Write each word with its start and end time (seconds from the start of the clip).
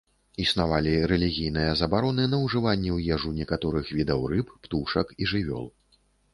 Існавалі 0.43 0.93
рэлігійныя 1.11 1.75
забароны 1.81 2.23
на 2.33 2.39
ўжыванне 2.45 2.91
ў 2.97 3.19
ежу 3.19 3.29
некаторых 3.39 3.85
відаў 4.01 4.27
рыб, 4.35 4.47
птушак 4.67 5.17
і 5.21 5.33
жывёл. 5.37 5.65